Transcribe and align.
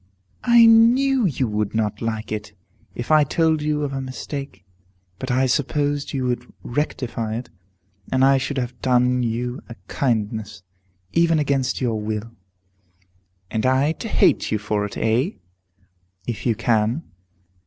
"I 0.45 0.65
knew 0.65 1.27
you 1.27 1.47
would 1.47 1.75
not 1.75 2.01
like 2.01 2.31
it, 2.31 2.53
if 2.95 3.11
I 3.11 3.23
told 3.23 3.61
you 3.61 3.83
of 3.83 3.93
a 3.93 4.01
mistake. 4.01 4.65
But 5.19 5.29
I 5.29 5.45
supposed 5.45 6.11
you 6.11 6.25
would 6.25 6.51
rectify 6.63 7.35
it, 7.35 7.51
and 8.11 8.25
I 8.25 8.39
should 8.39 8.57
have 8.57 8.81
done 8.81 9.21
you 9.21 9.61
a 9.69 9.75
kindness, 9.87 10.63
even 11.13 11.37
against 11.37 11.81
your 11.81 12.01
will." 12.01 12.31
"And 13.51 13.63
I 13.63 13.91
to 13.91 14.07
hate 14.07 14.51
you 14.51 14.57
for 14.57 14.85
it, 14.85 14.97
eh?" 14.97 15.33
"If 16.25 16.47
you 16.47 16.55
can." 16.55 17.03